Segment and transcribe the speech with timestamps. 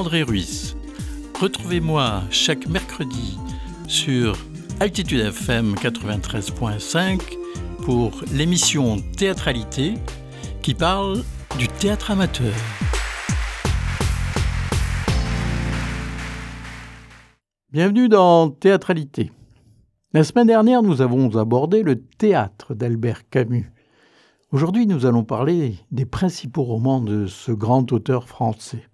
[0.00, 0.78] André Ruiz.
[1.38, 3.38] Retrouvez-moi chaque mercredi
[3.86, 4.34] sur
[4.80, 7.20] Altitude FM 93.5
[7.84, 9.96] pour l'émission Théâtralité
[10.62, 11.22] qui parle
[11.58, 12.54] du théâtre amateur.
[17.70, 19.30] Bienvenue dans Théâtralité.
[20.14, 23.70] La semaine dernière, nous avons abordé le théâtre d'Albert Camus.
[24.50, 28.89] Aujourd'hui, nous allons parler des principaux romans de ce grand auteur français.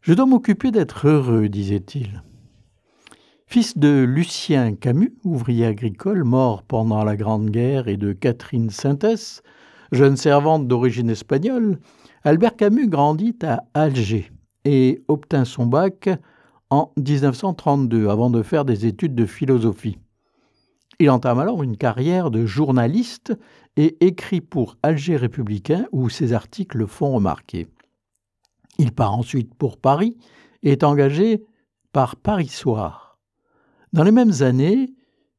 [0.00, 2.22] Je dois m'occuper d'être heureux, disait-il.
[3.46, 9.42] Fils de Lucien Camus, ouvrier agricole, mort pendant la Grande Guerre, et de Catherine Sintès,
[9.90, 11.78] jeune servante d'origine espagnole,
[12.24, 14.30] Albert Camus grandit à Alger
[14.64, 16.10] et obtint son bac
[16.70, 19.98] en 1932 avant de faire des études de philosophie.
[21.00, 23.32] Il entame alors une carrière de journaliste
[23.76, 27.68] et écrit pour Alger républicain où ses articles font remarquer.
[28.78, 30.16] Il part ensuite pour Paris
[30.62, 31.42] et est engagé
[31.92, 33.18] par Paris Soir.
[33.92, 34.94] Dans les mêmes années,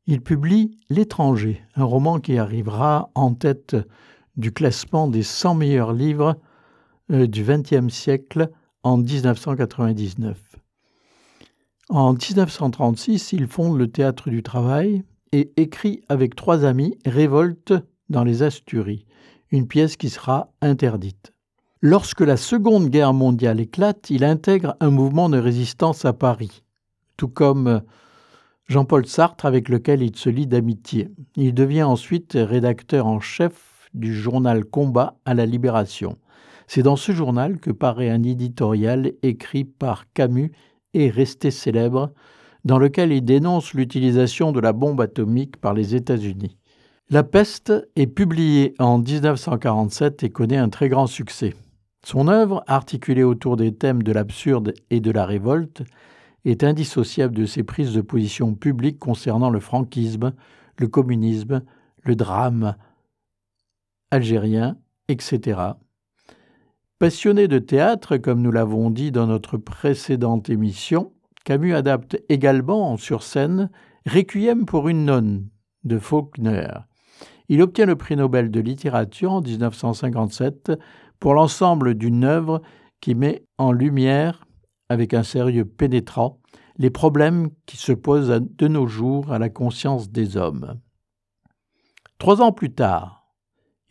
[0.08, 3.76] il publie L'étranger, un roman qui arrivera en tête
[4.38, 6.40] du classement des 100 meilleurs livres
[7.12, 8.50] euh, du XXe siècle
[8.84, 10.38] en 1999.
[11.90, 17.73] En 1936, il fonde le Théâtre du Travail et écrit avec trois amis Révolte
[18.10, 19.06] dans les Asturies,
[19.52, 21.34] une pièce qui sera interdite.
[21.81, 26.61] Lorsque la Seconde Guerre mondiale éclate, il intègre un mouvement de résistance à Paris,
[27.16, 27.83] tout comme
[28.67, 31.08] Jean-Paul Sartre avec lequel il se lie d'amitié.
[31.38, 36.17] Il devient ensuite rédacteur en chef du journal Combat à la Libération.
[36.67, 40.52] C'est dans ce journal que paraît un éditorial écrit par Camus
[40.93, 42.11] et resté célèbre,
[42.66, 46.58] dans lequel il dénonce l'utilisation de la bombe atomique par les États-Unis.
[47.09, 51.55] La peste est publiée en 1947 et connaît un très grand succès.
[52.05, 55.83] Son œuvre, articulée autour des thèmes de l'absurde et de la révolte,
[56.45, 60.33] est indissociable de ses prises de position publiques concernant le franquisme,
[60.77, 61.64] le communisme,
[62.04, 62.76] le drame
[64.11, 64.77] algérien,
[65.08, 65.60] etc.
[66.98, 71.14] Passionné de théâtre, comme nous l'avons dit dans notre précédente émission,
[71.45, 73.70] Camus adapte également sur scène
[74.05, 75.48] Requiem pour une nonne
[75.83, 76.67] de Faulkner.
[77.48, 80.71] Il obtient le prix Nobel de littérature en 1957
[81.19, 82.61] pour l'ensemble d'une œuvre
[83.02, 84.45] qui met en lumière,
[84.89, 86.39] avec un sérieux pénétrant,
[86.77, 90.80] les problèmes qui se posent de nos jours à la conscience des hommes.
[92.17, 93.19] Trois ans plus tard,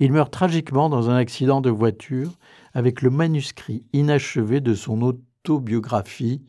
[0.01, 2.39] il meurt tragiquement dans un accident de voiture
[2.73, 6.43] avec le manuscrit inachevé de son autobiographie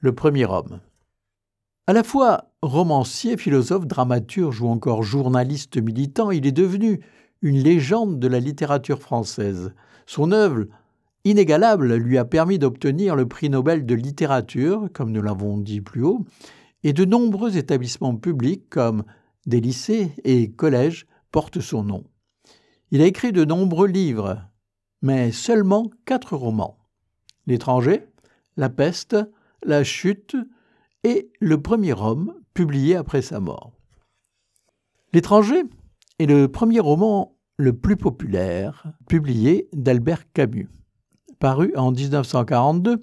[0.00, 0.80] le premier homme.
[1.86, 7.00] À la fois romancier, philosophe, dramaturge ou encore journaliste militant, il est devenu
[7.44, 9.74] une légende de la littérature française.
[10.06, 10.64] Son œuvre
[11.24, 16.02] inégalable lui a permis d'obtenir le prix Nobel de littérature, comme nous l'avons dit plus
[16.02, 16.24] haut,
[16.84, 19.04] et de nombreux établissements publics comme
[19.44, 22.04] des lycées et collèges portent son nom.
[22.90, 24.42] Il a écrit de nombreux livres,
[25.02, 26.78] mais seulement quatre romans.
[27.46, 28.06] L'étranger,
[28.56, 29.16] La peste,
[29.62, 30.36] la chute
[31.02, 33.72] et Le premier homme, publié après sa mort.
[35.12, 35.64] L'étranger
[36.18, 40.68] est le premier roman le plus populaire publié d'Albert Camus.
[41.38, 43.00] Paru en 1942,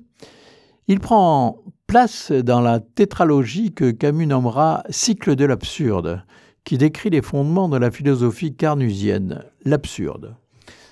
[0.87, 6.23] il prend place dans la tétralogie que Camus nommera Cycle de l'absurde,
[6.63, 10.35] qui décrit les fondements de la philosophie carnusienne, l'absurde.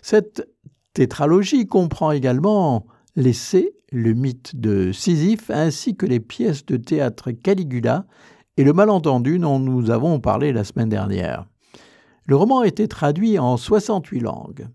[0.01, 0.47] Cette
[0.93, 8.05] tétralogie comprend également l'essai le mythe de Sisyphe, ainsi que les pièces de théâtre Caligula
[8.57, 11.48] et le malentendu dont nous avons parlé la semaine dernière.
[12.29, 14.67] Le roman a été traduit en 68 langues.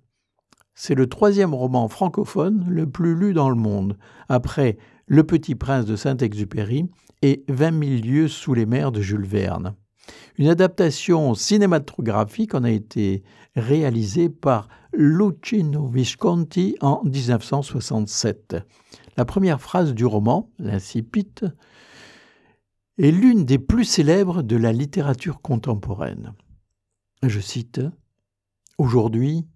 [0.75, 3.97] C'est le troisième roman francophone le plus lu dans le monde,
[4.29, 4.77] après
[5.07, 6.91] Le Petit Prince de Saint-Exupéry
[7.23, 9.77] et Vingt mille lieues sous les mers de Jules Verne.
[10.37, 13.23] Une adaptation cinématographique en a été
[13.55, 18.57] réalisée par Luchino Visconti en 1967.
[19.17, 21.37] La première phrase du roman, l'incipit,
[22.99, 26.35] est l'une des plus célèbres de la littérature contemporaine.
[27.23, 27.81] Je cite
[28.77, 29.47] Aujourd'hui,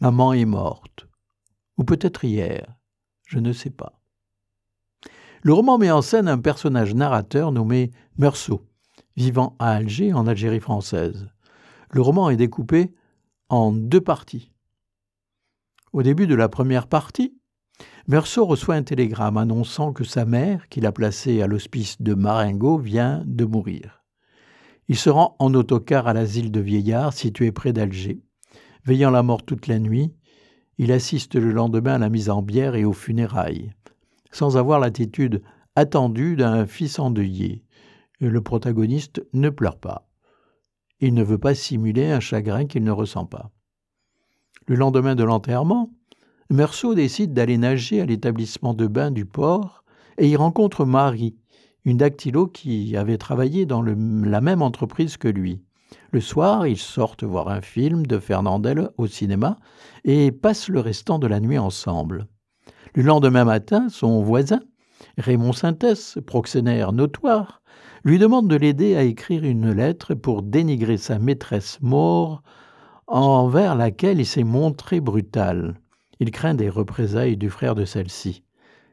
[0.00, 1.06] maman est morte,
[1.76, 2.74] ou peut-être hier,
[3.26, 4.00] je ne sais pas.
[5.42, 8.66] Le roman met en scène un personnage narrateur nommé Meursault,
[9.16, 11.28] vivant à Alger, en Algérie française.
[11.90, 12.92] Le roman est découpé
[13.48, 14.50] en deux parties.
[15.92, 17.38] Au début de la première partie,
[18.08, 22.78] Meursault reçoit un télégramme annonçant que sa mère, qu'il a placée à l'hospice de Marengo,
[22.78, 24.05] vient de mourir.
[24.88, 28.20] Il se rend en autocar à l'asile de vieillards situé près d'Alger.
[28.84, 30.12] Veillant la mort toute la nuit,
[30.78, 33.72] il assiste le lendemain à la mise en bière et aux funérailles.
[34.32, 35.42] sans avoir l'attitude
[35.76, 37.64] attendue d'un fils endeuillé.
[38.20, 40.06] Le protagoniste ne pleure pas.
[41.00, 43.50] Il ne veut pas simuler un chagrin qu'il ne ressent pas.
[44.66, 45.90] Le lendemain de l'enterrement,
[46.50, 49.84] Meursault décide d'aller nager à l'établissement de bain du port
[50.18, 51.36] et y rencontre Marie,
[51.86, 55.62] une dactylo qui avait travaillé dans la même entreprise que lui.
[56.10, 59.56] Le soir, ils sortent voir un film de Fernandel au cinéma
[60.04, 62.26] et passent le restant de la nuit ensemble.
[62.94, 64.60] Le lendemain matin, son voisin,
[65.16, 67.62] Raymond Sintès, proxénaire notoire,
[68.04, 72.42] lui demande de l'aider à écrire une lettre pour dénigrer sa maîtresse mort
[73.06, 75.76] envers laquelle il s'est montré brutal.
[76.18, 78.42] Il craint des représailles du frère de celle-ci.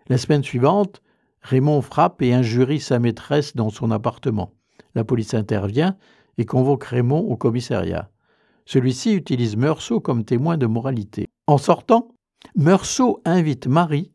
[0.10, 1.01] La semaine suivante,
[1.44, 4.54] Raymond frappe et injurie sa maîtresse dans son appartement.
[4.95, 5.98] La police intervient
[6.38, 8.10] et convoque Raymond au commissariat.
[8.66, 11.28] Celui-ci utilise Meursault comme témoin de moralité.
[11.48, 12.16] En sortant,
[12.56, 14.12] Meursault invite Marie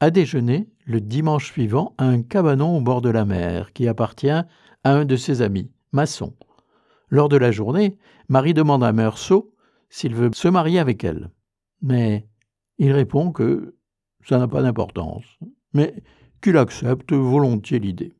[0.00, 4.30] à déjeuner le dimanche suivant à un cabanon au bord de la mer qui appartient
[4.30, 4.46] à
[4.84, 6.34] un de ses amis, maçon.
[7.08, 7.98] Lors de la journée,
[8.28, 9.52] Marie demande à Meursault
[9.90, 11.30] s'il veut se marier avec elle.
[11.82, 12.26] Mais
[12.78, 13.76] il répond que
[14.24, 15.24] ça n'a pas d'importance,
[15.74, 15.94] mais
[16.42, 18.12] qu'il accepte volontiers l'idée.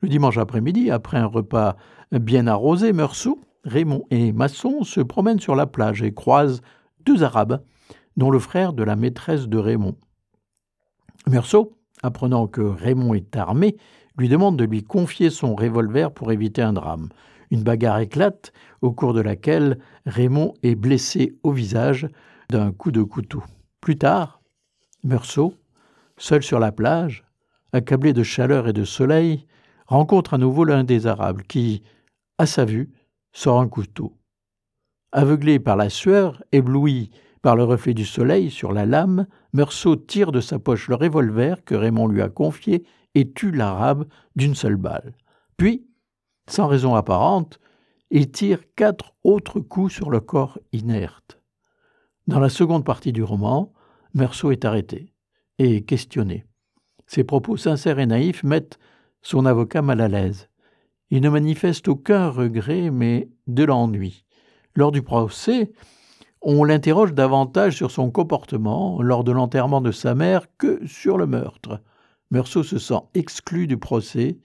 [0.00, 1.76] Le dimanche après-midi, après un repas
[2.12, 6.60] bien arrosé, Meursault, Raymond et Masson se promènent sur la plage et croisent
[7.04, 7.62] deux Arabes,
[8.16, 9.96] dont le frère de la maîtresse de Raymond.
[11.28, 13.76] Meursault, apprenant que Raymond est armé,
[14.18, 17.08] lui demande de lui confier son revolver pour éviter un drame.
[17.50, 18.52] Une bagarre éclate,
[18.82, 22.08] au cours de laquelle Raymond est blessé au visage
[22.50, 23.42] d'un coup de couteau.
[23.80, 24.42] Plus tard,
[25.04, 25.54] Meursault,
[26.22, 27.24] seul sur la plage,
[27.72, 29.44] accablé de chaleur et de soleil,
[29.88, 31.82] rencontre à nouveau l'un des Arabes qui,
[32.38, 32.92] à sa vue,
[33.32, 34.16] sort un couteau.
[35.10, 37.10] Aveuglé par la sueur, ébloui
[37.42, 41.64] par le reflet du soleil sur la lame, Meursault tire de sa poche le revolver
[41.64, 42.84] que Raymond lui a confié
[43.16, 45.16] et tue l'Arabe d'une seule balle.
[45.56, 45.88] Puis,
[46.48, 47.58] sans raison apparente,
[48.10, 51.40] il tire quatre autres coups sur le corps inerte.
[52.28, 53.72] Dans la seconde partie du roman,
[54.14, 55.11] Meursault est arrêté
[55.86, 56.44] questionné.
[57.06, 58.78] Ses propos sincères et naïfs mettent
[59.22, 60.48] son avocat mal à l'aise.
[61.10, 64.24] Il ne manifeste aucun regret, mais de l'ennui.
[64.74, 65.72] Lors du procès,
[66.40, 71.26] on l'interroge davantage sur son comportement lors de l'enterrement de sa mère que sur le
[71.26, 71.80] meurtre.
[72.30, 74.38] Meursault se sent exclu du procès.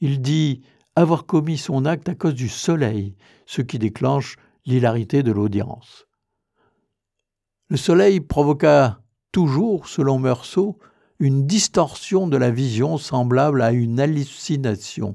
[0.00, 0.62] Il dit
[0.94, 3.16] avoir commis son acte à cause du soleil,
[3.46, 6.06] ce qui déclenche l'hilarité de l'audience.
[7.68, 9.00] Le soleil provoqua
[9.36, 10.78] toujours, selon Meursault,
[11.18, 15.14] une distorsion de la vision semblable à une hallucination.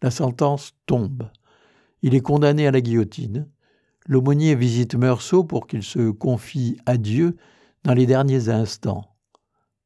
[0.00, 1.28] La sentence tombe.
[2.02, 3.48] Il est condamné à la guillotine.
[4.06, 7.34] L'aumônier visite Meursault pour qu'il se confie à Dieu
[7.82, 9.16] dans les derniers instants.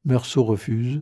[0.05, 1.01] Meursault refuse.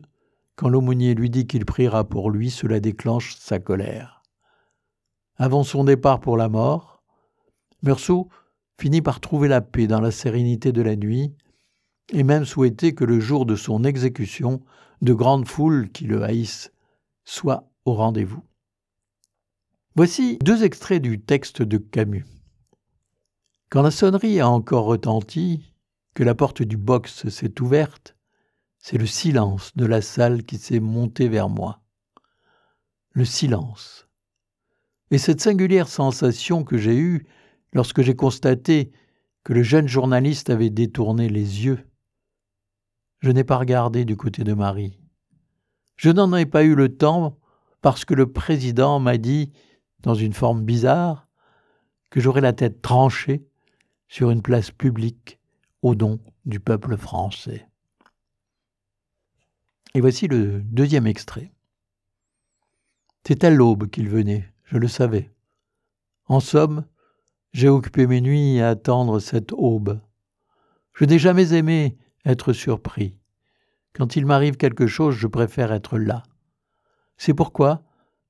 [0.55, 4.23] Quand l'aumônier lui dit qu'il priera pour lui, cela déclenche sa colère.
[5.35, 7.03] Avant son départ pour la mort,
[7.83, 8.29] Meursault
[8.79, 11.35] finit par trouver la paix dans la sérénité de la nuit
[12.09, 14.61] et même souhaiter que le jour de son exécution,
[15.01, 16.71] de grandes foules qui le haïssent
[17.23, 18.43] soient au rendez-vous.
[19.95, 22.25] Voici deux extraits du texte de Camus.
[23.69, 25.73] Quand la sonnerie a encore retenti,
[26.13, 28.15] que la porte du box s'est ouverte,
[28.79, 31.81] c'est le silence de la salle qui s'est monté vers moi.
[33.11, 34.07] Le silence.
[35.09, 37.27] Et cette singulière sensation que j'ai eue
[37.73, 38.91] lorsque j'ai constaté
[39.43, 41.85] que le jeune journaliste avait détourné les yeux
[43.21, 44.99] je n'ai pas regardé du côté de Marie.
[45.95, 47.37] Je n'en ai pas eu le temps
[47.81, 49.51] parce que le président m'a dit,
[49.99, 51.27] dans une forme bizarre,
[52.09, 53.47] que j'aurais la tête tranchée
[54.07, 55.39] sur une place publique
[55.81, 57.67] au don du peuple français.
[59.93, 61.53] Et voici le deuxième extrait.
[63.25, 65.31] C'était l'aube qu'il venait, je le savais.
[66.25, 66.85] En somme,
[67.53, 69.99] j'ai occupé mes nuits à attendre cette aube.
[70.93, 73.15] Je n'ai jamais aimé être surpris.
[73.93, 76.23] Quand il m'arrive quelque chose, je préfère être là.
[77.17, 77.83] C'est pourquoi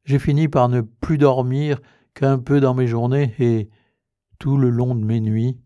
[0.04, 1.80] j'ai fini par ne plus dormir
[2.14, 3.70] qu'un peu dans mes journées et,
[4.42, 5.60] tout le long de mes nuits,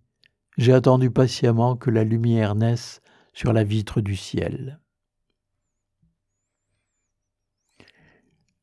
[0.57, 2.99] j'ai attendu patiemment que la lumière naisse
[3.31, 4.81] sur la vitre du ciel.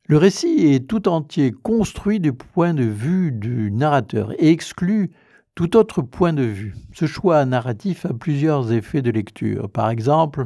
[0.04, 5.12] Le récit est tout entier construit du point de vue du narrateur et exclut
[5.54, 6.74] tout autre point de vue.
[6.94, 9.68] Ce choix narratif a plusieurs effets de lecture.
[9.70, 10.44] Par exemple,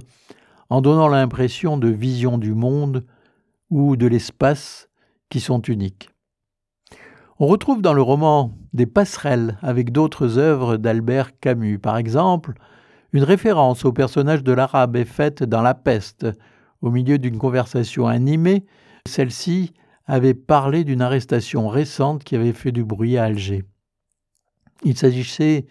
[0.69, 3.05] en donnant l'impression de vision du monde
[3.71, 4.89] ou de l'espace
[5.31, 6.11] qui sont uniques.
[7.39, 11.79] On retrouve dans le roman des passerelles avec d'autres œuvres d'Albert Camus.
[11.79, 12.55] Par exemple,
[13.13, 16.27] Une référence au personnage de l'arabe est faite dans La Peste.
[16.83, 18.67] Au milieu d'une conversation animée,
[19.07, 19.73] celle-ci
[20.07, 23.65] avait parlé d'une arrestation récente qui avait fait du bruit à Alger.
[24.85, 25.67] Il s'agissait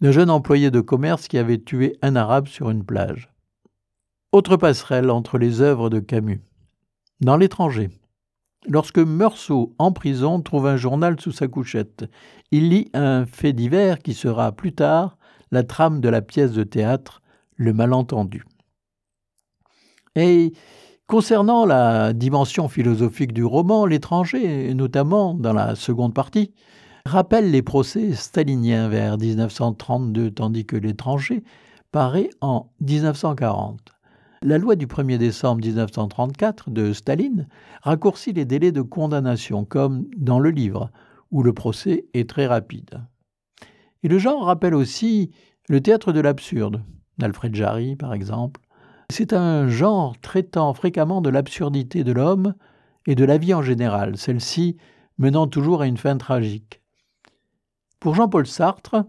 [0.00, 3.30] d'un jeune employé de commerce qui avait tué un arabe sur une plage.
[4.32, 6.40] Autre passerelle entre les œuvres de Camus.
[7.20, 7.90] Dans l'étranger,
[8.66, 12.04] lorsque Meursault, en prison, trouve un journal sous sa couchette,
[12.50, 15.18] il lit un fait divers qui sera plus tard
[15.50, 17.22] la trame de la pièce de théâtre
[17.56, 18.44] Le malentendu.
[20.16, 20.52] Et
[21.06, 26.54] concernant la dimension philosophique du roman, l'étranger, notamment dans la seconde partie,
[27.04, 31.42] rappelle les procès staliniens vers 1932, tandis que l'étranger
[31.92, 33.92] paraît en 1940.
[34.42, 37.46] La loi du 1er décembre 1934 de Staline
[37.82, 40.90] raccourcit les délais de condamnation, comme dans le livre,
[41.30, 43.02] où le procès est très rapide.
[44.02, 45.30] Et le genre rappelle aussi
[45.68, 46.82] le théâtre de l'absurde,
[47.18, 48.60] d'Alfred Jarry par exemple.
[49.10, 52.54] C'est un genre traitant fréquemment de l'absurdité de l'homme
[53.06, 54.76] et de la vie en général, celle-ci
[55.18, 56.79] menant toujours à une fin tragique.
[58.00, 59.04] Pour Jean-Paul Sartre,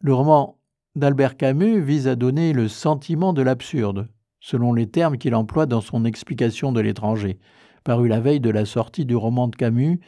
[0.00, 0.58] le roman
[0.96, 4.06] d'Albert Camus vise à donner le sentiment de l'absurde,
[4.38, 7.38] selon les termes qu'il emploie dans son explication de l'étranger,
[7.84, 9.98] paru la veille de la sortie du roman de Camus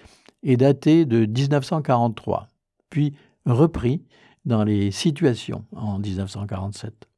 [0.43, 2.51] et daté de 1943,
[2.91, 3.15] puis
[3.47, 4.05] repris
[4.45, 7.09] dans les situations en 1947.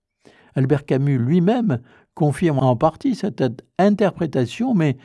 [0.55, 1.81] Albert Camus lui-même
[2.15, 3.43] confirme en partie cette
[3.77, 4.97] interprétation, mais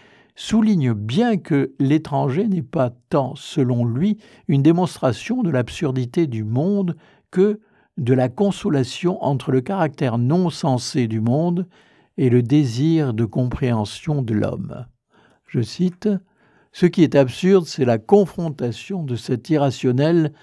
[0.41, 4.17] souligne bien que l'étranger n'est pas tant, selon lui,
[4.47, 6.95] une démonstration de l'absurdité du monde
[7.29, 7.59] que
[7.97, 11.67] de la consolation entre le caractère non sensé du monde
[12.17, 14.87] et le désir de compréhension de l'homme.
[15.45, 16.09] Je cite
[16.71, 20.33] Ce qui est absurde, c'est la confrontation de cet irrationnel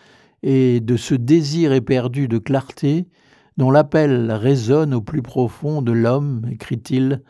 [0.44, 3.08] et de ce désir éperdu de clarté
[3.56, 7.20] dont l'appel résonne au plus profond de l'homme, écrit-il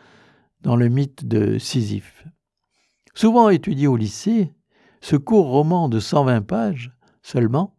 [0.60, 2.26] dans le mythe de Sisyphe.
[3.18, 4.52] Souvent étudié au lycée,
[5.00, 7.74] ce court roman de 120 pages seulement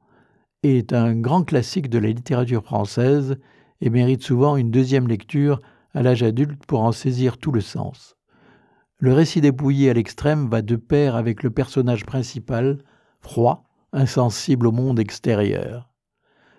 [0.63, 3.37] est un grand classique de la littérature française
[3.79, 5.61] et mérite souvent une deuxième lecture
[5.93, 8.17] à l'âge adulte pour en saisir tout le sens.
[8.97, 12.79] Le récit dépouillé à l'extrême va de pair avec le personnage principal,
[13.21, 15.89] froid, insensible au monde extérieur.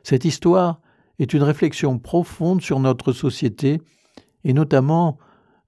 [0.05, 0.81] Cette histoire
[1.19, 3.83] est une réflexion profonde sur notre société
[4.45, 5.19] et notamment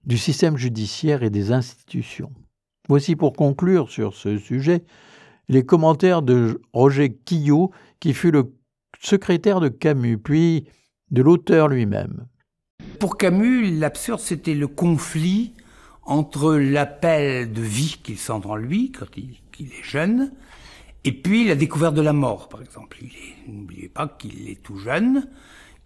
[0.06, 2.32] du système judiciaire et des institutions.
[2.88, 4.84] Voici pour conclure sur ce sujet
[5.48, 7.70] les commentaires de Roger Quillot,
[8.00, 8.54] qui fut le
[9.00, 10.66] secrétaire de Camus, puis
[11.10, 12.26] de l'auteur lui-même.
[12.98, 15.54] Pour Camus, l'absurde, c'était le conflit
[16.04, 20.32] entre l'appel de vie qu'il sent en lui quand il, est jeune,
[21.04, 22.98] et puis la découverte de la mort, par exemple.
[23.46, 25.28] N'oubliez pas qu'il est tout jeune,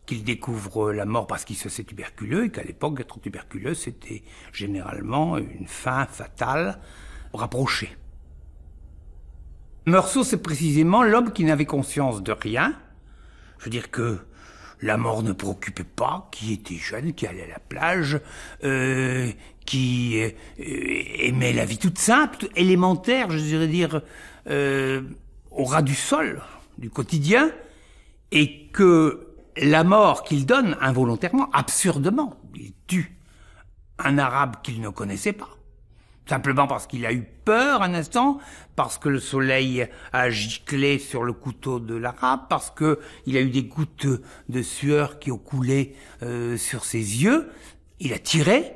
[0.07, 4.23] qu'il découvre la mort parce qu'il se sait tuberculeux, et qu'à l'époque, être tuberculeux, c'était
[4.53, 6.79] généralement une fin fatale
[7.35, 7.97] rapprochée.
[9.85, 12.75] Meursault, c'est précisément l'homme qui n'avait conscience de rien.
[13.59, 14.19] Je veux dire que
[14.83, 18.21] la mort ne préoccupait pas, qui était jeune, qui allait à la plage,
[18.65, 19.31] euh,
[19.65, 24.03] qui euh, aimait la vie toute simple, élémentaire, je dirais dire,
[24.49, 25.03] euh,
[25.51, 26.43] au ras du sol,
[26.79, 27.51] du quotidien,
[28.33, 29.26] et que
[29.59, 33.17] la mort qu'il donne involontairement, absurdement, il tue
[33.99, 35.57] un arabe qu'il ne connaissait pas,
[36.29, 38.39] Simplement parce qu'il a eu peur un instant,
[38.75, 43.41] parce que le soleil a giclé sur le couteau de l'arabe, parce que il a
[43.41, 44.09] eu des gouttes
[44.49, 45.95] de sueur qui ont coulé
[46.25, 47.49] euh, sur ses yeux.
[48.01, 48.73] Il a tiré,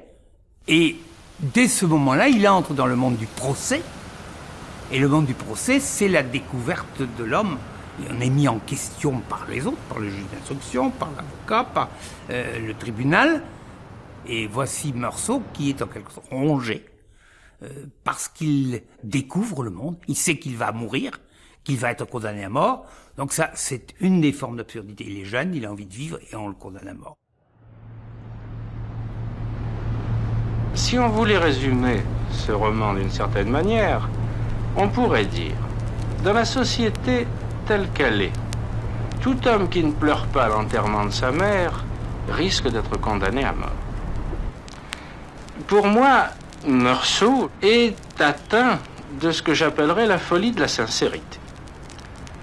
[0.69, 0.97] et
[1.41, 3.83] dès ce moment-là, il entre dans le monde du procès.
[4.93, 7.59] Et le monde du procès, c'est la découverte de l'homme.
[8.09, 11.89] On est mis en question par les autres, par le juge d'instruction, par l'avocat, par
[12.31, 13.43] euh, le tribunal.
[14.27, 16.87] Et voici Meursault qui est en quelque sorte rongé
[17.63, 17.69] euh,
[18.05, 21.21] parce qu'il découvre le monde, il sait qu'il va mourir,
[21.65, 22.87] qu'il va être condamné à mort.
[23.17, 25.05] Donc ça, c'est une des formes d'absurdité.
[25.07, 27.17] Il est jeune, il a envie de vivre et on le condamne à mort.
[30.75, 34.09] Si on voulait résumer ce roman d'une certaine manière,
[34.77, 35.57] on pourrait dire,
[36.25, 37.27] dans la société
[37.71, 38.33] telle qu'elle est,
[39.21, 41.85] tout homme qui ne pleure pas l'enterrement de sa mère
[42.29, 43.71] risque d'être condamné à mort.
[45.69, 46.31] Pour moi,
[46.67, 48.81] Meursault est atteint
[49.21, 51.39] de ce que j'appellerais la folie de la sincérité.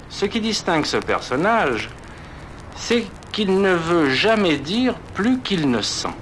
[0.07, 1.89] Ce qui distingue ce personnage,
[2.77, 3.03] c'est
[3.33, 6.15] qu'il ne veut jamais dire plus qu'il ne sent.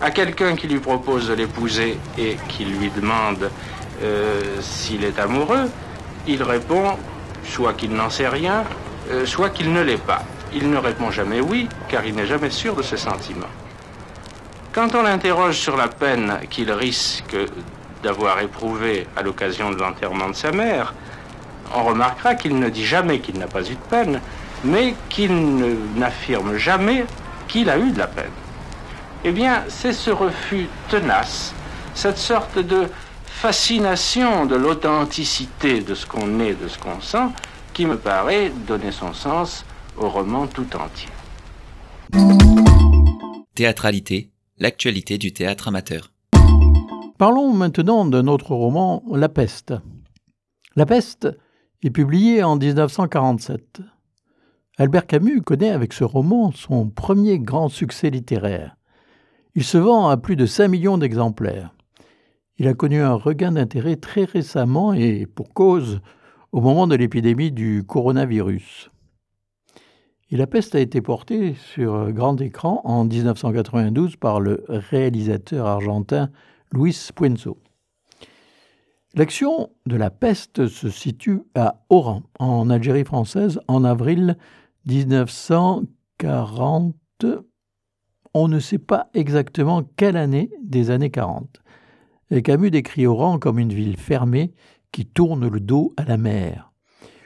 [0.00, 3.50] À quelqu'un qui lui propose de l'épouser et qui lui demande
[4.00, 5.68] euh, s'il est amoureux,
[6.28, 6.96] il répond
[7.44, 8.64] soit qu'il n'en sait rien,
[9.10, 10.22] euh, soit qu'il ne l'est pas.
[10.52, 13.54] il ne répond jamais oui, car il n'est jamais sûr de ses sentiments.
[14.72, 17.36] Quand on l'interroge sur la peine qu'il risque
[18.02, 20.94] d'avoir éprouvée à l'occasion de l'enterrement de sa mère,
[21.74, 24.20] on remarquera qu'il ne dit jamais qu'il n'a pas eu de peine,
[24.62, 27.04] mais qu'il n'affirme jamais
[27.48, 28.30] qu'il a eu de la peine.
[29.24, 31.54] Eh bien, c'est ce refus tenace,
[31.94, 32.88] cette sorte de
[33.34, 37.28] fascination de l'authenticité de ce qu'on est, de ce qu'on sent,
[37.74, 39.66] qui me paraît donner son sens
[39.98, 41.10] au roman tout entier.
[43.54, 46.10] Théâtralité, l'actualité du théâtre amateur.
[47.18, 49.74] Parlons maintenant d'un autre roman, La peste.
[50.74, 51.28] La peste
[51.82, 53.80] est publié en 1947.
[54.78, 58.76] Albert Camus connaît avec ce roman son premier grand succès littéraire.
[59.54, 61.73] Il se vend à plus de 5 millions d'exemplaires.
[62.58, 66.00] Il a connu un regain d'intérêt très récemment et pour cause
[66.52, 68.92] au moment de l'épidémie du coronavirus.
[70.30, 76.30] Et la peste a été portée sur grand écran en 1992 par le réalisateur argentin
[76.72, 77.58] Luis Puenzo.
[79.14, 84.36] L'action de la peste se situe à Oran, en Algérie française, en avril
[84.86, 86.94] 1940.
[88.32, 91.63] On ne sait pas exactement quelle année des années 40.
[92.42, 94.52] Camus décrit Oran comme une ville fermée
[94.92, 96.72] qui tourne le dos à la mer.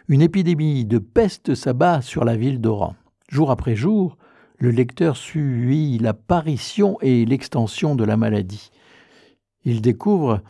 [0.09, 2.95] Une épidémie de peste s'abat sur la ville d'Oran.
[3.29, 4.17] Jour après jour,
[4.57, 8.71] le lecteur suit l'apparition et l'extension de la maladie.
[9.65, 10.41] Il découvre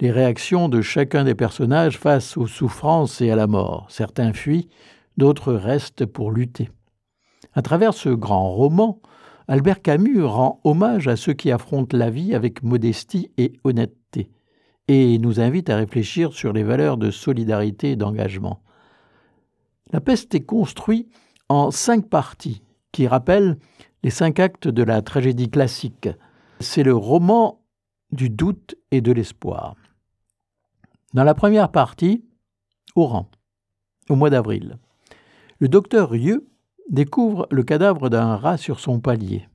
[0.00, 3.86] les réactions de chacun des personnages face aux souffrances et à la mort.
[3.88, 4.68] Certains fuient,
[5.16, 6.70] d'autres restent pour lutter.
[7.54, 9.00] À travers ce grand roman,
[9.48, 13.97] Albert Camus rend hommage à ceux qui affrontent la vie avec modestie et honnêteté
[14.88, 18.62] et nous invite à réfléchir sur les valeurs de solidarité et d'engagement.
[19.92, 21.10] La peste est construite
[21.48, 23.58] en cinq parties qui rappellent
[24.02, 26.08] les cinq actes de la tragédie classique.
[26.60, 27.60] C'est le roman
[28.10, 29.76] du doute et de l'espoir.
[31.14, 32.24] Dans la première partie,
[32.94, 33.30] Oran,
[34.08, 34.78] au mois d'avril,
[35.58, 36.48] le docteur Rieu
[36.90, 39.48] découvre le cadavre d'un rat sur son palier.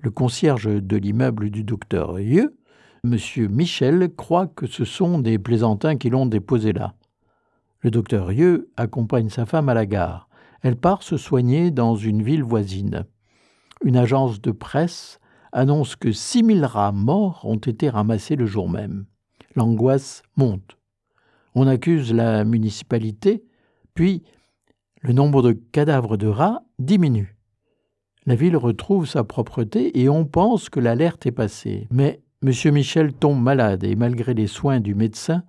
[0.00, 2.56] Le concierge de l'immeuble du docteur Rieu
[3.04, 6.94] Monsieur Michel croit que ce sont des plaisantins qui l'ont déposé là.
[7.80, 10.26] Le docteur Rieu accompagne sa femme à la gare.
[10.62, 13.04] Elle part se soigner dans une ville voisine.
[13.84, 15.20] Une agence de presse
[15.52, 19.04] annonce que 6000 rats morts ont été ramassés le jour même.
[19.54, 20.78] L'angoisse monte.
[21.54, 23.44] On accuse la municipalité,
[23.92, 24.22] puis
[25.02, 27.36] le nombre de cadavres de rats diminue.
[28.24, 31.86] La ville retrouve sa propreté et on pense que l'alerte est passée.
[31.90, 32.74] Mais M.
[32.74, 35.44] Michel tombe malade et malgré les soins du médecin,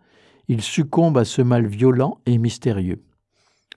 [0.48, 3.04] il succombe à ce mal violent et mystérieux.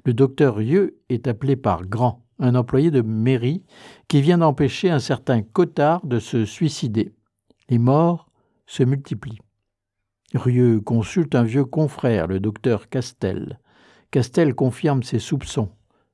[0.05, 3.65] Le docteur Rieu est appelé par Grand, un employé de mairie,
[4.07, 7.13] qui vient d'empêcher un certain Cotard de se suicider.
[7.69, 8.31] Les morts
[8.67, 9.41] se multiplient.
[10.35, 13.59] Rieu consulte un vieux confrère, le docteur Castel.
[14.13, 15.71] Castel confirme ses soupçons.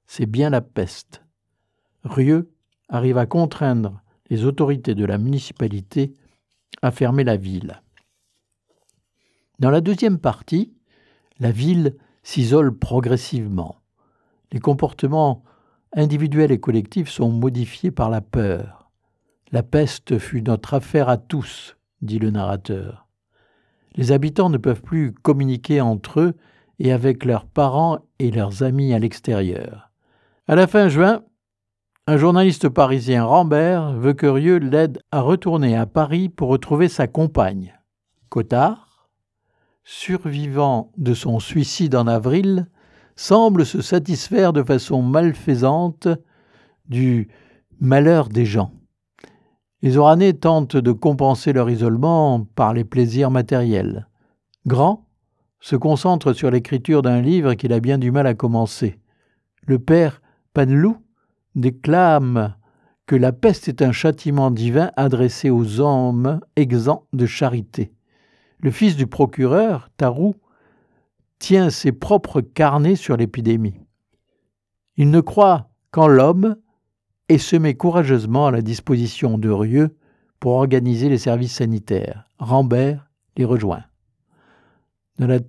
[0.06, 1.22] C'est bien la peste.
[2.02, 2.50] Rieu
[2.88, 6.14] arrive à contraindre les autorités de la municipalité
[6.82, 7.82] à fermer la ville.
[9.58, 10.74] Dans la deuxième partie,
[11.38, 13.76] la ville s'isole progressivement.
[14.52, 15.42] Les comportements
[15.92, 18.90] individuels et collectifs sont modifiés par la peur.
[19.52, 23.06] La peste fut notre affaire à tous, dit le narrateur.
[23.94, 26.34] Les habitants ne peuvent plus communiquer entre eux
[26.80, 29.92] et avec leurs parents et leurs amis à l'extérieur.
[30.48, 31.22] À la fin juin,
[32.06, 37.06] un journaliste parisien, Rambert, veut que Rieu l'aide à retourner à Paris pour retrouver sa
[37.06, 37.74] compagne.
[38.28, 39.08] Cottard,
[39.84, 42.68] survivant de son suicide en avril,
[43.16, 46.08] semble se satisfaire de façon malfaisante
[46.86, 47.28] du
[47.80, 48.72] malheur des gens.
[49.80, 54.08] Les Oranais tentent de compenser leur isolement par les plaisirs matériels.
[54.66, 55.06] Grand
[55.60, 58.98] se concentre sur l'écriture d'un livre qu'il a bien du mal à commencer.
[59.66, 60.20] Le père
[60.52, 60.98] Panelou
[61.54, 62.54] déclame
[63.06, 67.92] que la peste est un châtiment divin adressé aux hommes exempts de charité.
[68.60, 70.34] Le fils du procureur, Tarou,
[71.38, 73.80] tient ses propres carnets sur l'épidémie.
[74.96, 76.56] Il ne croit qu'en l'homme
[77.28, 79.96] et se met courageusement à la disposition de Rieux
[80.40, 82.28] pour organiser les services sanitaires.
[82.38, 83.84] Rambert les rejoint.
[85.18, 85.40] Dans la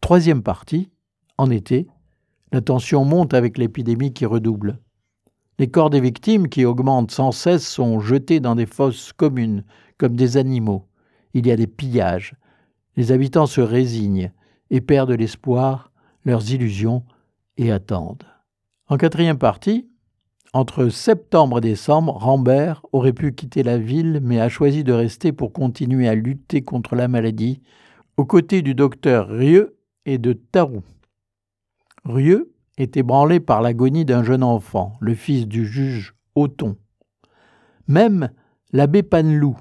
[0.00, 0.90] troisième partie,
[1.38, 1.88] en été,
[2.52, 4.78] la tension monte avec l'épidémie qui redouble.
[5.60, 9.62] Les corps des victimes, qui augmentent sans cesse, sont jetés dans des fosses communes,
[9.98, 10.86] comme des animaux.
[11.34, 12.34] Il y a des pillages.
[12.96, 14.32] Les habitants se résignent
[14.70, 15.92] et perdent l'espoir,
[16.24, 17.04] leurs illusions,
[17.58, 18.24] et attendent.
[18.88, 19.86] En quatrième partie,
[20.54, 25.30] Entre septembre et décembre, Rambert aurait pu quitter la ville, mais a choisi de rester
[25.30, 27.60] pour continuer à lutter contre la maladie,
[28.16, 30.82] aux côtés du docteur Rieu et de Tarou.
[32.06, 36.76] Rieu est ébranlé par l'agonie d'un jeune enfant, le fils du juge Othon.
[37.86, 38.30] Même
[38.72, 39.56] l'abbé Panelou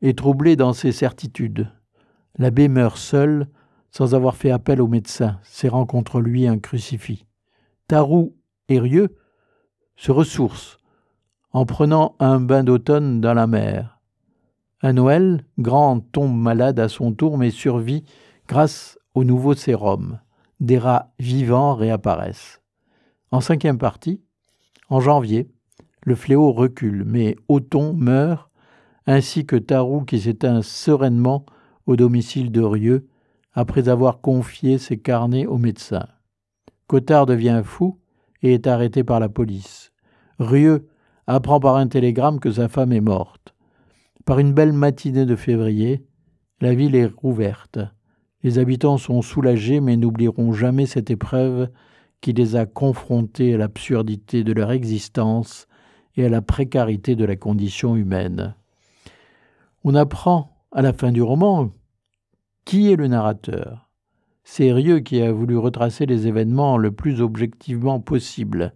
[0.00, 1.70] est troublé dans ses certitudes.
[2.38, 3.48] L'abbé meurt seul,
[3.90, 7.26] sans avoir fait appel au médecin, serrant contre lui un crucifix.
[7.88, 8.36] Tarou
[8.68, 9.16] et Rieu
[9.96, 10.78] se ressource
[11.52, 14.00] en prenant un bain d'automne dans la mer.
[14.80, 18.04] À Noël, Grand tombe malade à son tour mais survit
[18.48, 20.18] grâce au nouveau sérum.
[20.62, 22.60] Des rats vivants réapparaissent.
[23.32, 24.22] En cinquième partie,
[24.90, 25.50] en janvier,
[26.04, 28.48] le fléau recule, mais Othon meurt,
[29.06, 31.46] ainsi que Tarou qui s'éteint sereinement
[31.86, 33.08] au domicile de Rieux
[33.54, 36.06] après avoir confié ses carnets au médecin.
[36.86, 37.98] Cottard devient fou
[38.42, 39.90] et est arrêté par la police.
[40.38, 40.86] Rieux
[41.26, 43.52] apprend par un télégramme que sa femme est morte.
[44.24, 46.06] Par une belle matinée de février,
[46.60, 47.80] la ville est rouverte.
[48.42, 51.68] Les habitants sont soulagés mais n'oublieront jamais cette épreuve
[52.20, 55.66] qui les a confrontés à l'absurdité de leur existence
[56.16, 58.54] et à la précarité de la condition humaine.
[59.84, 61.72] On apprend à la fin du roman
[62.64, 63.90] qui est le narrateur.
[64.44, 68.74] C'est Rieux qui a voulu retracer les événements le plus objectivement possible.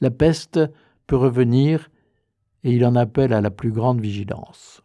[0.00, 0.60] La peste
[1.06, 1.90] peut revenir
[2.64, 4.82] et il en appelle à la plus grande vigilance.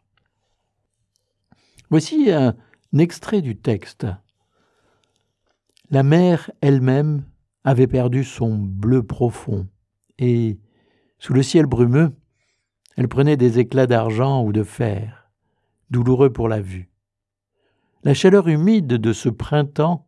[1.90, 2.56] Voici un
[2.98, 4.08] extrait du texte.
[5.90, 7.24] La mer elle-même
[7.64, 9.68] avait perdu son bleu profond,
[10.20, 10.58] et,
[11.20, 12.14] sous le ciel brumeux,
[12.96, 15.30] elle prenait des éclats d'argent ou de fer,
[15.90, 16.90] douloureux pour la vue.
[18.04, 20.08] La chaleur humide de ce printemps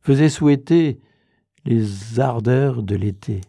[0.00, 1.00] faisait souhaiter
[1.64, 3.40] les ardeurs de l'été.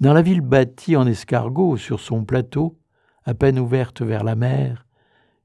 [0.00, 2.78] Dans la ville bâtie en escargot sur son plateau,
[3.24, 4.86] à peine ouverte vers la mer,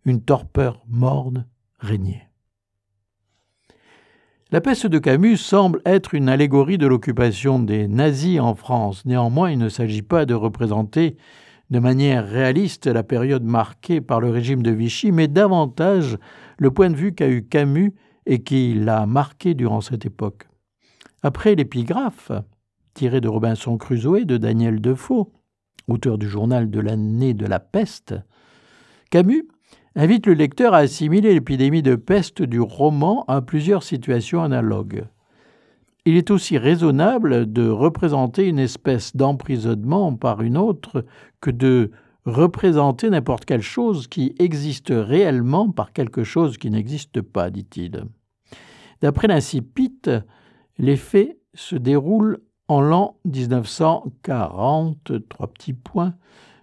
[0.06, 1.48] une torpeur morne
[1.80, 2.27] régnait.
[4.50, 9.04] La peste de Camus semble être une allégorie de l'occupation des nazis en France.
[9.04, 11.18] Néanmoins, il ne s'agit pas de représenter
[11.70, 16.18] de manière réaliste la période marquée par le régime de Vichy, mais davantage
[16.60, 17.94] le point de vue qu'a eu Camus
[18.26, 20.48] et qui l'a marqué durant cette époque.
[21.24, 22.32] Après l'épigraphe,
[22.94, 25.30] tiré de Robinson Crusoe de Daniel Defoe,
[25.90, 28.16] auteur du journal de l'année de la peste,
[29.12, 29.46] Camus
[29.98, 35.06] invite le lecteur à assimiler l'épidémie de peste du roman à plusieurs situations analogues.
[36.06, 41.04] Il est aussi raisonnable de représenter une espèce d'emprisonnement par une autre
[41.42, 41.90] que de
[42.26, 48.06] représenter n'importe quelle chose qui existe réellement par quelque chose qui n'existe pas, dit-il.
[49.02, 50.00] D'après l'incipit,
[50.78, 56.14] les faits se déroulent en l'an 1940, trois petits points,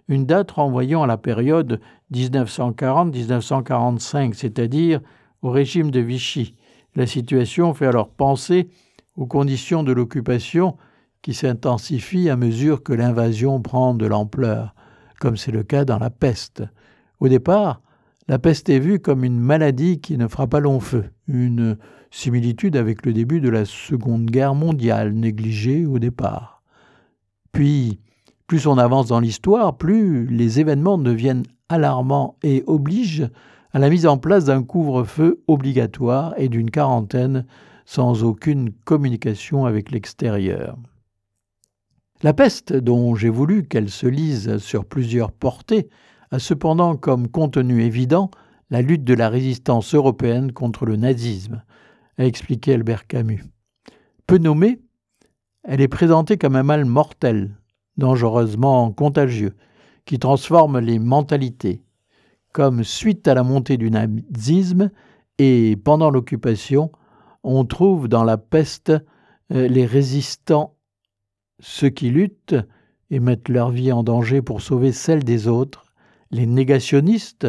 [0.07, 1.81] une date renvoyant à la période
[2.13, 5.01] 1940-1945, c'est-à-dire
[5.41, 6.55] au régime de Vichy.
[6.95, 8.69] La situation fait alors penser
[9.15, 10.77] aux conditions de l'occupation
[11.21, 14.75] qui s'intensifient à mesure que l'invasion prend de l'ampleur,
[15.19, 16.63] comme c'est le cas dans la peste.
[17.19, 17.81] Au départ,
[18.27, 21.77] la peste est vue comme une maladie qui ne fera pas long feu, une
[22.11, 26.61] similitude avec le début de la Seconde Guerre mondiale, négligée au départ.
[27.51, 27.99] Puis,
[28.47, 33.29] plus on avance dans l'histoire, plus les événements deviennent alarmants et obligent
[33.73, 37.45] à la mise en place d'un couvre-feu obligatoire et d'une quarantaine
[37.85, 40.77] sans aucune communication avec l'extérieur.
[42.23, 45.89] La peste, dont j'ai voulu qu'elle se lise sur plusieurs portées,
[46.31, 48.31] a cependant comme contenu évident
[48.69, 51.61] la lutte de la résistance européenne contre le nazisme,
[52.17, 53.43] a expliqué Albert Camus.
[54.25, 54.79] Peu nommée,
[55.63, 57.55] elle est présentée comme un mal mortel,
[57.97, 59.55] dangereusement contagieux,
[60.05, 61.81] qui transforme les mentalités,
[62.51, 64.91] comme suite à la montée du nazisme
[65.37, 66.91] et pendant l'occupation,
[67.43, 68.91] on trouve dans la peste
[69.51, 70.75] euh, les résistants,
[71.59, 72.55] ceux qui luttent
[73.11, 75.85] et mettent leur vie en danger pour sauver celle des autres,
[76.31, 77.47] les négationnistes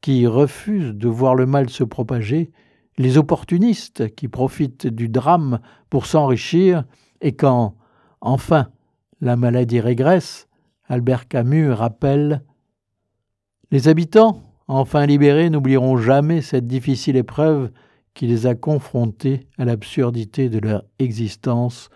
[0.00, 2.50] qui refusent de voir le mal se propager,
[2.98, 6.84] les opportunistes qui profitent du drame pour s'enrichir,
[7.20, 7.76] et quand,
[8.20, 8.68] enfin,
[9.20, 10.48] la maladie régresse,
[10.92, 12.42] Albert Camus rappelle
[13.70, 17.70] Les habitants, enfin libérés, n'oublieront jamais cette difficile épreuve
[18.12, 21.88] qui les a confrontés à l'absurdité de leur existence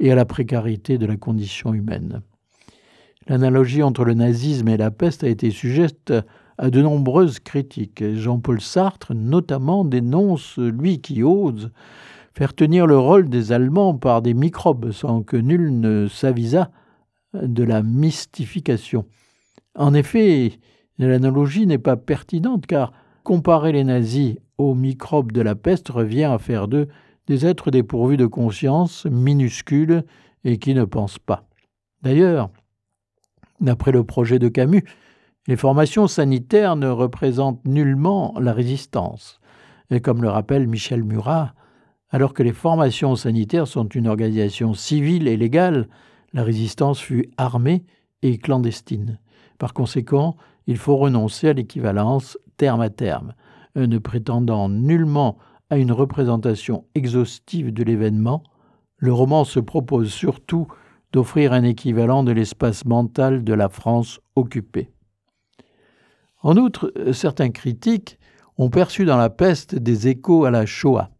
[0.00, 2.20] et à la précarité de la condition humaine.
[3.26, 6.12] L'analogie entre le nazisme et la peste a été sujette
[6.58, 8.04] à de nombreuses critiques.
[8.16, 11.70] Jean-Paul Sartre, notamment, dénonce lui qui ose
[12.34, 16.70] faire tenir le rôle des Allemands par des microbes sans que nul ne s'avisât
[17.34, 19.06] de la mystification.
[19.74, 20.58] En effet,
[20.98, 22.92] l'analogie n'est pas pertinente car
[23.24, 26.88] comparer les nazis aux microbes de la peste revient à faire d'eux
[27.26, 30.04] des êtres dépourvus de conscience, minuscules
[30.44, 31.44] et qui ne pensent pas.
[32.02, 32.50] D'ailleurs,
[33.60, 34.84] d'après le projet de Camus,
[35.46, 39.40] les formations sanitaires ne représentent nullement la résistance.
[39.90, 41.54] Et comme le rappelle Michel Murat,
[42.10, 45.88] alors que les formations sanitaires sont une organisation civile et légale,
[46.32, 47.84] la résistance fut armée
[48.22, 49.18] et clandestine.
[49.58, 53.34] Par conséquent, il faut renoncer à l'équivalence terme à terme,
[53.74, 55.38] ne prétendant nullement
[55.70, 58.42] à une représentation exhaustive de l'événement,
[58.98, 60.66] le roman se propose surtout
[61.12, 64.92] d'offrir un équivalent de l'espace mental de la France occupée.
[66.42, 68.18] En outre, certains critiques
[68.58, 71.10] ont perçu dans la peste des échos à la Shoah.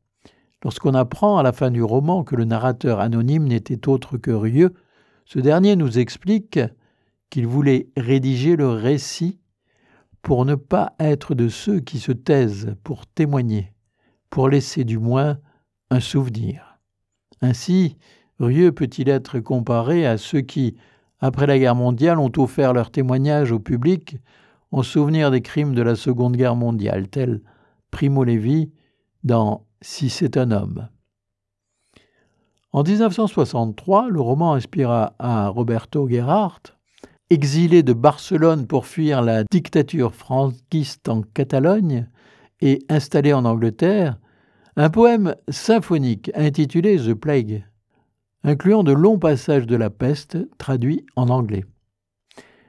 [0.63, 4.75] Lorsqu'on apprend à la fin du roman que le narrateur anonyme n'était autre que Rieu,
[5.33, 6.61] ce dernier nous explique
[7.31, 9.41] qu'il voulait rédiger le récit
[10.21, 13.73] pour ne pas être de ceux qui se taisent pour témoigner,
[14.29, 15.39] pour laisser du moins
[15.89, 16.79] un souvenir.
[17.41, 17.97] Ainsi,
[18.41, 20.77] Rieu peut-il être comparé à ceux qui,
[21.19, 24.19] après la guerre mondiale, ont offert leur témoignage au public
[24.71, 27.41] en souvenir des crimes de la Seconde Guerre mondiale, tel
[27.91, 28.71] Primo Levi
[29.25, 30.91] dans Si c'est un homme.
[32.75, 36.79] En 1963, le roman inspira à Roberto Gerhardt,
[37.29, 42.09] exilé de Barcelone pour fuir la dictature franquiste en Catalogne
[42.63, 44.19] et installé en Angleterre,
[44.77, 47.67] un poème symphonique intitulé The Plague,
[48.43, 51.67] incluant de longs passages de la peste traduits en anglais.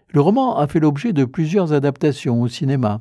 [0.09, 2.99] Le roman a fait l'objet de plusieurs adaptations au cinéma.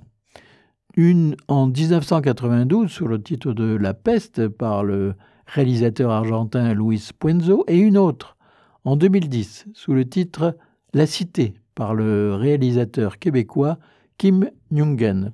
[0.94, 5.16] Une en 1992 sous le titre de La peste par le
[5.52, 8.36] réalisateur argentin Luis Puenzo, et une autre
[8.84, 10.56] en 2010 sous le titre
[10.94, 13.78] La Cité par le réalisateur québécois
[14.16, 15.32] Kim Nyungen.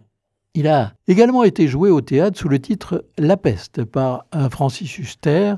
[0.54, 5.54] Il a également été joué au théâtre sous le titre La peste par Francis Huster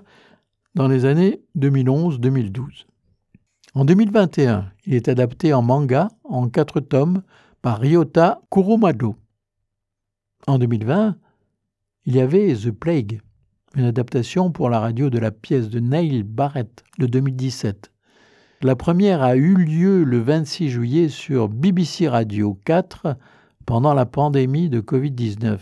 [0.74, 2.84] dans les années 2011-2012.
[3.72, 7.22] En 2021, il est adapté en manga en quatre tomes
[7.62, 9.16] par Ryota Kurumado.
[10.46, 11.16] En 2020,
[12.04, 13.20] il y avait The Plague,
[13.76, 17.90] une adaptation pour la radio de la pièce de Neil Barrett de 2017.
[18.62, 23.16] La première a eu lieu le 26 juillet sur BBC Radio 4
[23.66, 25.58] pendant la pandémie de Covid-19.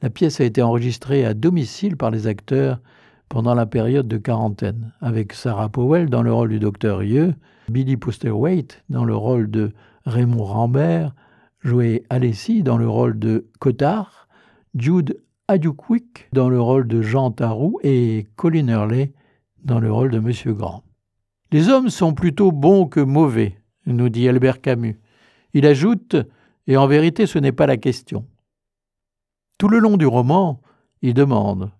[0.00, 2.80] La pièce a été enregistrée à domicile par les acteurs
[3.28, 7.34] pendant la période de quarantaine, avec Sarah Powell dans le rôle du docteur Yeux,
[7.68, 9.72] Billy Posterwaite dans le rôle de
[10.06, 11.14] Raymond Rambert,
[11.60, 14.26] joué Alessi dans le rôle de Cotard,
[14.74, 19.12] Jude Adukwick dans le rôle de Jean Tarou et Colin Hurley
[19.64, 20.82] dans le rôle de Monsieur Grand.
[21.50, 25.00] Les hommes sont plutôt bons que mauvais, nous dit Albert Camus.
[25.54, 26.16] Il ajoute,
[26.66, 28.26] et en vérité ce n'est pas la question.
[29.58, 30.60] Tout le long du roman,
[31.02, 31.70] il demande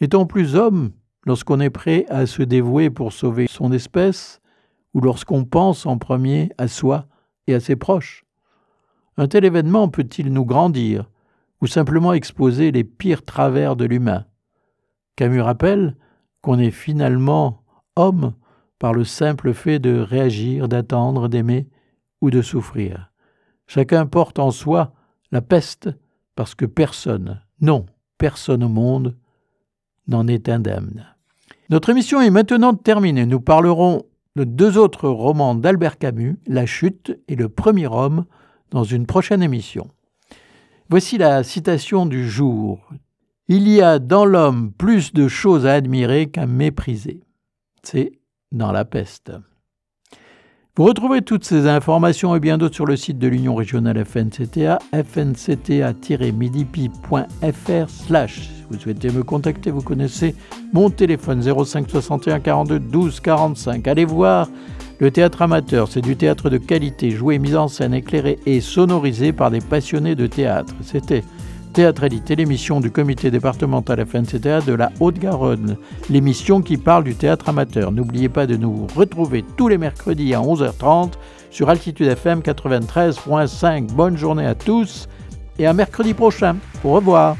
[0.00, 0.92] est-on plus homme
[1.26, 4.40] lorsqu'on est prêt à se dévouer pour sauver son espèce
[4.94, 7.06] ou lorsqu'on pense en premier à soi
[7.46, 8.24] et à ses proches?
[9.16, 11.10] Un tel événement peut-il nous grandir
[11.60, 14.24] ou simplement exposer les pires travers de l'humain
[15.18, 15.96] Camus rappelle
[16.42, 17.64] qu'on est finalement
[17.96, 18.34] homme
[18.78, 21.68] par le simple fait de réagir, d'attendre, d'aimer
[22.20, 23.10] ou de souffrir.
[23.66, 24.92] Chacun porte en soi
[25.32, 25.90] la peste
[26.36, 29.16] parce que personne, non, personne au monde,
[30.06, 31.04] n'en est indemne.
[31.68, 33.26] Notre émission est maintenant terminée.
[33.26, 34.04] Nous parlerons
[34.36, 38.24] de deux autres romans d'Albert Camus, La chute et Le premier homme,
[38.70, 39.90] dans une prochaine émission.
[40.90, 42.80] Voici la citation du jour.
[43.46, 47.20] Il y a dans l'homme plus de choses à admirer qu'à mépriser.
[47.82, 48.12] C'est
[48.52, 49.32] dans la peste.
[50.78, 54.78] Vous retrouvez toutes ces informations et bien d'autres sur le site de l'Union régionale FNCTA,
[54.94, 58.48] fncta-midipi.fr slash.
[58.48, 60.34] Si vous souhaitez me contacter, vous connaissez
[60.72, 63.86] mon téléphone 05 61 42 12 45.
[63.86, 64.48] Allez voir
[65.00, 69.32] le théâtre amateur, c'est du théâtre de qualité, joué, mis en scène, éclairé et sonorisé
[69.32, 70.74] par des passionnés de théâtre.
[70.82, 71.22] C'était
[71.72, 75.76] Théâtralité, l'émission du comité départemental FNCTA de la Haute-Garonne,
[76.10, 77.92] l'émission qui parle du théâtre amateur.
[77.92, 81.12] N'oubliez pas de nous retrouver tous les mercredis à 11h30
[81.50, 83.92] sur Altitude FM 93.5.
[83.92, 85.08] Bonne journée à tous
[85.58, 86.56] et à mercredi prochain.
[86.82, 87.36] Au revoir.